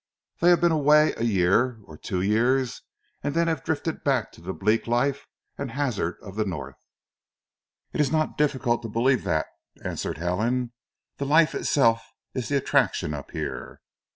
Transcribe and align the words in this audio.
They 0.39 0.49
have 0.49 0.59
been 0.61 0.71
away 0.71 1.13
a 1.15 1.23
year, 1.23 1.79
two 2.01 2.23
years, 2.23 2.81
and 3.21 3.35
then 3.35 3.45
have 3.47 3.63
drifted 3.63 4.03
back 4.03 4.31
to 4.31 4.41
the 4.41 4.51
bleak 4.51 4.87
life 4.87 5.27
and 5.59 5.69
hazard 5.69 6.15
of 6.23 6.35
the 6.35 6.43
North." 6.43 6.73
"It 7.93 8.01
is 8.01 8.11
not 8.11 8.35
difficult 8.35 8.81
to 8.81 8.89
believe 8.89 9.23
that," 9.25 9.45
answered 9.85 10.17
Helen. 10.17 10.71
"The 11.17 11.25
life 11.27 11.53
itself 11.53 12.03
is 12.33 12.49
the 12.49 12.57
attraction 12.57 13.13
up 13.13 13.29
here." 13.29 13.79